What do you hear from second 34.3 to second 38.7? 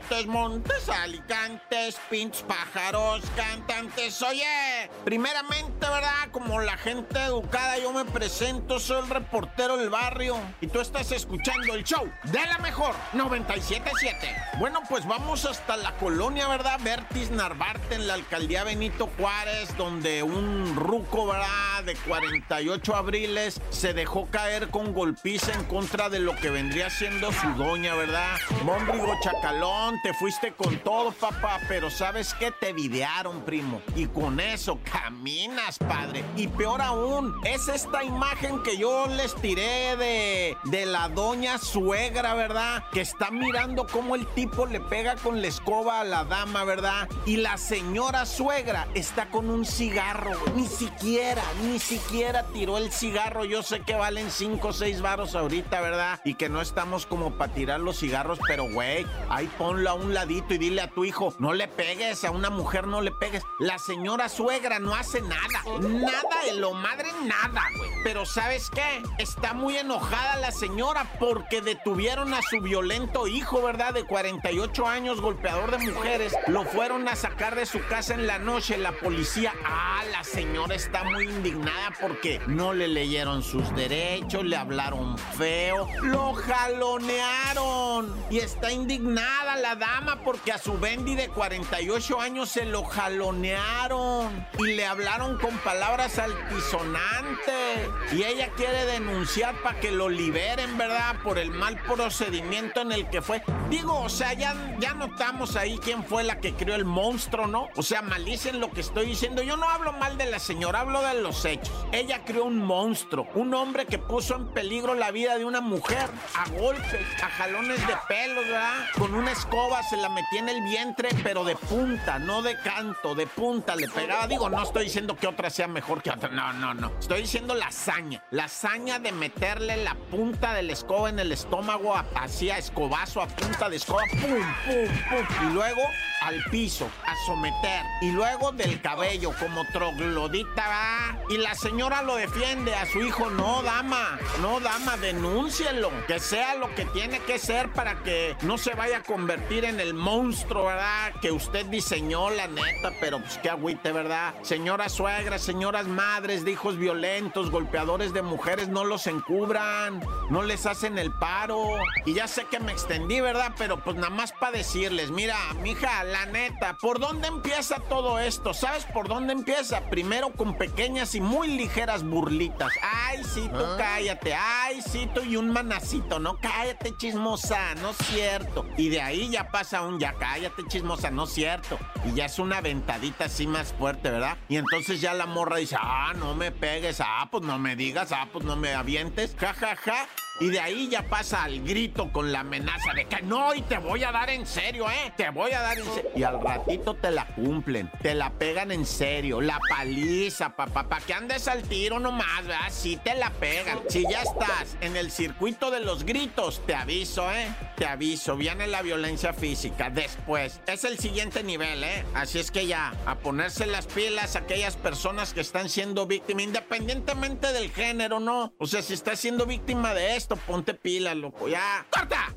eso caminas, padre. Y peor aún, es esta imagen